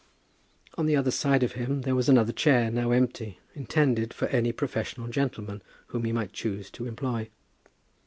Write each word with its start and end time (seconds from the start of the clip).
On 0.79 0.87
the 0.87 0.95
other 0.95 1.11
side 1.11 1.43
of 1.43 1.51
him 1.51 1.81
there 1.83 1.93
was 1.93 2.09
another 2.09 2.33
chair, 2.33 2.71
now 2.71 2.89
empty, 2.89 3.37
intended 3.53 4.15
for 4.15 4.25
any 4.29 4.51
professional 4.51 5.07
gentleman 5.09 5.61
whom 5.89 6.05
he 6.05 6.11
might 6.11 6.33
choose 6.33 6.71
to 6.71 6.87
employ. 6.87 7.29